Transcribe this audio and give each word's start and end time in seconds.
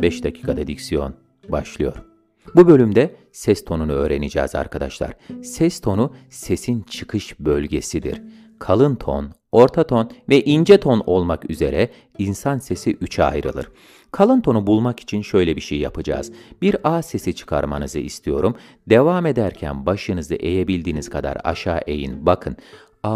5 0.00 0.24
dakikada 0.24 0.66
diksiyon 0.66 1.14
başlıyor. 1.48 1.96
Bu 2.54 2.68
bölümde 2.68 3.16
ses 3.32 3.64
tonunu 3.64 3.92
öğreneceğiz 3.92 4.54
arkadaşlar. 4.54 5.12
Ses 5.42 5.80
tonu 5.80 6.12
sesin 6.30 6.82
çıkış 6.82 7.40
bölgesidir. 7.40 8.22
Kalın 8.58 8.94
ton, 8.94 9.30
orta 9.52 9.86
ton 9.86 10.10
ve 10.28 10.44
ince 10.44 10.80
ton 10.80 11.02
olmak 11.06 11.50
üzere 11.50 11.88
insan 12.18 12.58
sesi 12.58 12.90
üçe 13.00 13.24
ayrılır. 13.24 13.68
Kalın 14.12 14.40
tonu 14.40 14.66
bulmak 14.66 15.00
için 15.00 15.22
şöyle 15.22 15.56
bir 15.56 15.60
şey 15.60 15.78
yapacağız. 15.78 16.32
Bir 16.62 16.76
A 16.84 17.02
sesi 17.02 17.34
çıkarmanızı 17.34 17.98
istiyorum. 17.98 18.54
Devam 18.90 19.26
ederken 19.26 19.86
başınızı 19.86 20.34
eğebildiğiniz 20.34 21.10
kadar 21.10 21.38
aşağı 21.44 21.80
eğin. 21.86 22.26
Bakın. 22.26 22.56
A 23.02 23.08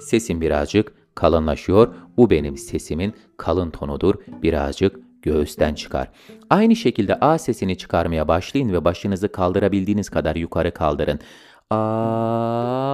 sesim 0.00 0.40
birazcık 0.40 1.01
kalınlaşıyor. 1.14 1.94
Bu 2.16 2.30
benim 2.30 2.56
sesimin 2.56 3.14
kalın 3.36 3.70
tonudur. 3.70 4.14
Birazcık 4.42 4.96
göğüsten 5.22 5.74
çıkar. 5.74 6.08
Aynı 6.50 6.76
şekilde 6.76 7.14
A 7.20 7.38
sesini 7.38 7.78
çıkarmaya 7.78 8.28
başlayın 8.28 8.72
ve 8.72 8.84
başınızı 8.84 9.32
kaldırabildiğiniz 9.32 10.10
kadar 10.10 10.36
yukarı 10.36 10.74
kaldırın. 10.74 11.20
A 11.70 12.92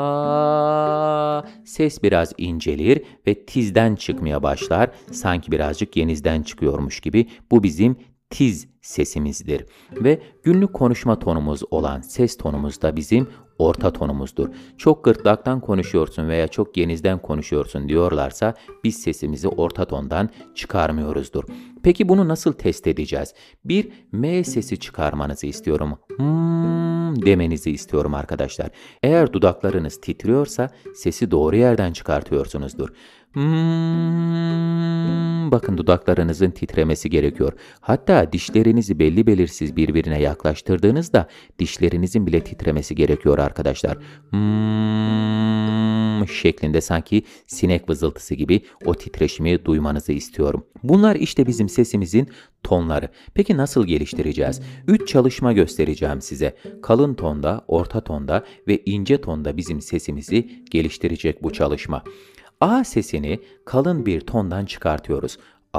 ses 1.65 2.03
biraz 2.03 2.33
incelir 2.39 3.03
ve 3.27 3.47
tizden 3.47 3.95
çıkmaya 3.95 4.43
başlar. 4.43 4.91
Sanki 5.13 5.53
birazcık 5.53 5.97
yenizden 5.97 6.43
çıkıyormuş 6.43 7.01
gibi. 7.01 7.27
Bu 7.51 7.63
bizim 7.63 7.97
tiz 8.31 8.69
sesimizdir. 8.83 9.67
Ve 9.93 10.23
günlük 10.43 10.73
konuşma 10.73 11.19
tonumuz 11.19 11.63
olan 11.71 12.01
ses 12.01 12.37
tonumuz 12.37 12.83
da 12.83 12.97
bizim 12.97 13.29
orta 13.59 13.93
tonumuzdur. 13.93 14.49
Çok 14.77 15.05
gırtlaktan 15.05 15.61
konuşuyorsun 15.61 16.29
veya 16.29 16.49
çok 16.49 16.75
genizden 16.75 17.23
konuşuyorsun 17.23 17.89
diyorlarsa 17.89 18.55
biz 18.85 18.97
sesimizi 19.03 19.49
orta 19.49 19.85
tondan 19.85 20.31
çıkarmıyoruzdur. 20.55 21.45
Peki 21.83 22.09
bunu 22.09 22.29
nasıl 22.29 22.53
test 22.53 22.87
edeceğiz? 22.87 23.35
Bir 23.65 23.89
M 24.13 24.45
sesi 24.45 24.79
çıkarmanızı 24.79 25.47
istiyorum. 25.47 25.99
Hmm 26.17 26.89
demenizi 27.27 27.71
istiyorum 27.71 28.15
arkadaşlar. 28.15 28.71
Eğer 29.03 29.33
dudaklarınız 29.33 30.01
titriyorsa 30.01 30.71
sesi 30.95 31.31
doğru 31.31 31.57
yerden 31.57 31.93
çıkartıyorsunuzdur. 31.93 32.89
Hmm, 33.39 33.47
bakın 35.53 35.79
dudaklarınızın 35.79 36.51
titremesi 36.51 37.11
gerekiyor. 37.11 37.53
Hatta 37.81 38.33
dişlerinizi 38.33 38.99
belli 38.99 39.27
belirsiz 39.27 39.77
birbirine 39.77 40.23
yaklaştırdığınızda 40.23 41.29
dişlerinizin 41.59 42.27
bile 42.27 42.41
titremesi 42.45 42.95
gerekiyor 42.95 43.39
arkadaşlar. 43.39 43.99
Hmm, 44.31 46.29
şeklinde 46.29 46.81
sanki 46.81 47.23
sinek 47.47 47.91
vızıltısı 47.91 48.35
gibi 48.35 48.61
o 48.85 48.95
titreşimi 48.95 49.65
duymanızı 49.65 50.13
istiyorum. 50.13 50.67
Bunlar 50.83 51.17
işte 51.17 51.47
bizim 51.47 51.69
sesimizin 51.69 52.29
tonları. 52.63 53.09
Peki 53.35 53.57
nasıl 53.57 53.87
geliştireceğiz? 53.87 54.61
3 54.87 55.09
çalışma 55.09 55.53
göstereceğim 55.53 56.21
size. 56.21 56.57
Kalın 56.83 57.15
tonda, 57.15 57.65
orta 57.69 58.01
tonda 58.01 58.45
ve 58.69 58.83
ince 58.87 59.21
tonda 59.21 59.57
bizim 59.57 59.81
sesimizi 59.81 60.65
geliştirecek 60.71 61.43
bu 61.43 61.53
çalışma. 61.53 62.03
A 62.61 62.85
sesini 62.85 63.41
kalın 63.65 64.07
bir 64.07 64.21
tondan 64.21 64.65
çıkartıyoruz. 64.65 65.39
A 65.75 65.79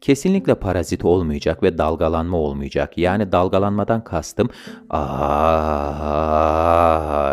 kesinlikle 0.00 0.54
parazit 0.54 1.04
olmayacak 1.04 1.62
ve 1.62 1.78
dalgalanma 1.78 2.36
olmayacak. 2.36 2.98
Yani 2.98 3.32
dalgalanmadan 3.32 4.04
kastım 4.04 4.50
a 4.90 5.00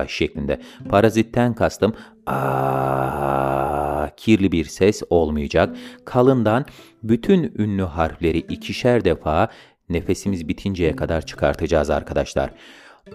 şeklinde. 0.08 0.62
Parazitten 0.90 1.54
kastım 1.54 1.94
a 2.26 4.10
kirli 4.18 4.52
bir 4.52 4.66
ses 4.66 5.02
olmayacak. 5.10 5.76
Kalından 6.06 6.66
bütün 7.04 7.54
ünlü 7.58 7.84
harfleri 7.84 8.38
ikişer 8.38 9.06
defa 9.06 9.48
nefesimiz 9.90 10.48
bitinceye 10.48 10.96
kadar 10.96 11.22
çıkartacağız 11.26 11.90
arkadaşlar. 11.90 12.52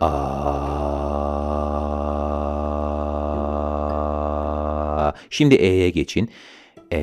A. 0.01 1.92
Şimdi 5.31 5.55
E'ye 5.55 5.91
geçin. 5.91 6.31
E. 6.93 6.99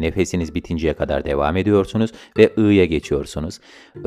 Nefesiniz 0.00 0.54
bitinceye 0.54 0.94
kadar 0.94 1.24
devam 1.24 1.56
ediyorsunuz 1.56 2.10
ve 2.38 2.50
I'ya 2.56 2.84
geçiyorsunuz. 2.84 3.58
I. 3.96 4.00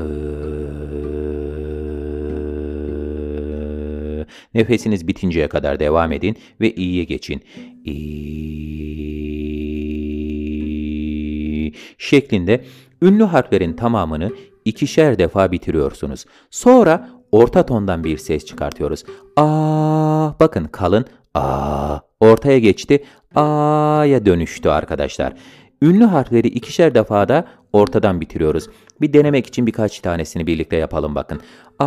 Nefesiniz 4.53 5.07
bitinceye 5.07 5.47
kadar 5.47 5.79
devam 5.79 6.11
edin 6.11 6.35
ve 6.61 6.73
i'ye 6.73 7.03
geçin. 7.03 7.41
İ 7.85 8.73
şeklinde 11.97 12.63
ünlü 13.01 13.23
harflerin 13.23 13.73
tamamını 13.73 14.31
ikişer 14.65 15.19
defa 15.19 15.51
bitiriyorsunuz. 15.51 16.25
Sonra 16.49 17.09
orta 17.31 17.65
tondan 17.65 18.03
bir 18.03 18.17
ses 18.17 18.45
çıkartıyoruz. 18.45 19.03
A 19.37 20.33
bakın 20.39 20.65
kalın 20.65 21.05
a 21.33 21.99
ortaya 22.19 22.59
geçti. 22.59 23.03
A'ya 23.35 24.25
dönüştü 24.25 24.69
arkadaşlar. 24.69 25.33
Ünlü 25.81 26.03
harfleri 26.05 26.47
ikişer 26.47 26.95
defa 26.95 27.29
da 27.29 27.45
ortadan 27.73 28.21
bitiriyoruz. 28.21 28.69
Bir 29.01 29.13
denemek 29.13 29.47
için 29.47 29.67
birkaç 29.67 29.99
tanesini 29.99 30.47
birlikte 30.47 30.75
yapalım 30.75 31.15
bakın. 31.15 31.41
A 31.79 31.83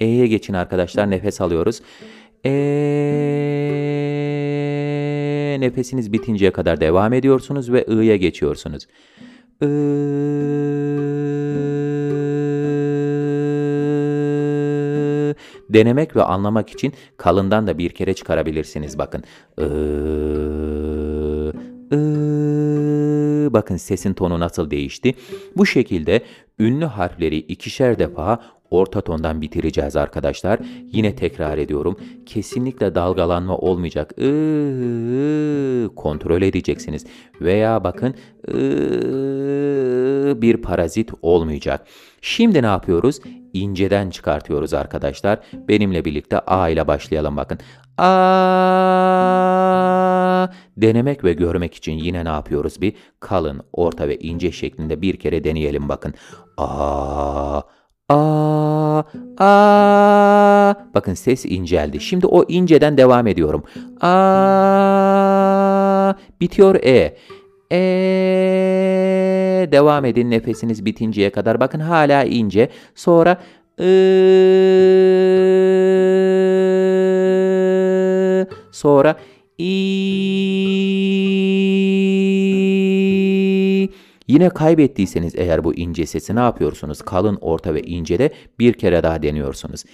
E'ye 0.00 0.26
geçin 0.26 0.54
arkadaşlar. 0.54 1.10
Nefes 1.10 1.40
alıyoruz. 1.40 1.80
E 2.44 2.50
nefesiniz 5.60 6.12
bitinceye 6.12 6.50
kadar 6.52 6.80
devam 6.80 7.12
ediyorsunuz 7.12 7.72
ve 7.72 7.84
I'ya 7.84 8.16
geçiyorsunuz. 8.16 8.86
I 9.62 9.66
denemek 15.70 16.16
ve 16.16 16.22
anlamak 16.22 16.70
için 16.70 16.92
kalından 17.16 17.66
da 17.66 17.78
bir 17.78 17.90
kere 17.90 18.14
çıkarabilirsiniz 18.14 18.98
bakın. 18.98 19.24
I, 19.58 19.64
I, 21.94 23.52
bakın 23.52 23.76
sesin 23.76 24.14
tonu 24.14 24.40
nasıl 24.40 24.70
değişti. 24.70 25.14
Bu 25.56 25.66
şekilde 25.66 26.22
ünlü 26.58 26.84
harfleri 26.84 27.36
ikişer 27.36 27.98
defa 27.98 28.40
orta 28.70 29.00
tondan 29.00 29.40
bitireceğiz 29.40 29.96
arkadaşlar. 29.96 30.58
Yine 30.92 31.16
tekrar 31.16 31.58
ediyorum. 31.58 31.96
Kesinlikle 32.26 32.94
dalgalanma 32.94 33.58
olmayacak. 33.58 34.12
Iı, 34.18 35.88
kontrol 35.96 36.42
edeceksiniz. 36.42 37.06
Veya 37.40 37.84
bakın 37.84 38.14
ıı, 38.48 40.42
bir 40.42 40.56
parazit 40.56 41.10
olmayacak. 41.22 41.86
Şimdi 42.20 42.62
ne 42.62 42.66
yapıyoruz? 42.66 43.20
İnceden 43.52 44.10
çıkartıyoruz 44.10 44.74
arkadaşlar. 44.74 45.38
Benimle 45.68 46.04
birlikte 46.04 46.38
A 46.38 46.68
ile 46.68 46.86
başlayalım 46.88 47.36
bakın. 47.36 47.58
A 47.98 48.08
denemek 50.76 51.24
ve 51.24 51.32
görmek 51.32 51.74
için 51.74 51.92
yine 51.92 52.24
ne 52.24 52.28
yapıyoruz? 52.28 52.80
Bir 52.80 52.92
kalın, 53.20 53.60
orta 53.72 54.08
ve 54.08 54.18
ince 54.18 54.52
şeklinde 54.52 55.02
bir 55.02 55.16
kere 55.16 55.44
deneyelim 55.44 55.88
bakın. 55.88 56.14
A 56.56 57.62
A, 58.08 59.04
a. 59.38 60.74
Bakın 60.94 61.14
ses 61.14 61.44
inceldi. 61.44 62.00
Şimdi 62.00 62.26
o 62.26 62.44
inceden 62.48 62.96
devam 62.96 63.26
ediyorum. 63.26 63.64
A, 64.00 64.08
bitiyor 66.40 66.74
E. 66.74 67.16
E, 67.72 67.78
devam 69.72 70.04
edin 70.04 70.30
nefesiniz 70.30 70.84
bitinceye 70.84 71.30
kadar. 71.30 71.60
Bakın 71.60 71.80
hala 71.80 72.24
ince. 72.24 72.68
Sonra 72.94 73.38
I, 73.78 73.84
sonra 78.72 79.16
I, 79.58 79.68
Yine 84.38 84.48
kaybettiyseniz 84.48 85.34
eğer 85.36 85.64
bu 85.64 85.74
ince 85.74 86.06
sesi 86.06 86.36
ne 86.36 86.40
yapıyorsunuz? 86.40 87.02
Kalın, 87.02 87.38
orta 87.40 87.74
ve 87.74 87.82
incede 87.82 88.30
bir 88.58 88.72
kere 88.72 89.02
daha 89.02 89.22
deniyorsunuz. 89.22 89.84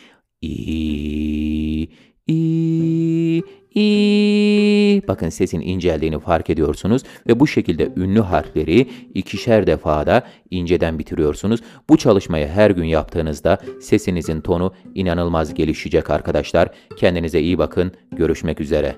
İ, 0.42 1.88
i, 2.28 3.42
i. 3.74 5.02
Bakın 5.08 5.28
sesin 5.28 5.60
inceldiğini 5.60 6.20
fark 6.20 6.50
ediyorsunuz 6.50 7.02
ve 7.28 7.40
bu 7.40 7.46
şekilde 7.46 7.92
ünlü 7.96 8.20
harfleri 8.20 8.88
ikişer 9.14 9.66
defada 9.66 10.26
inceden 10.50 10.98
bitiriyorsunuz. 10.98 11.60
Bu 11.88 11.96
çalışmayı 11.98 12.46
her 12.46 12.70
gün 12.70 12.84
yaptığınızda 12.84 13.58
sesinizin 13.80 14.40
tonu 14.40 14.74
inanılmaz 14.94 15.54
gelişecek 15.54 16.10
arkadaşlar. 16.10 16.68
Kendinize 16.96 17.40
iyi 17.40 17.58
bakın. 17.58 17.92
Görüşmek 18.12 18.60
üzere. 18.60 18.96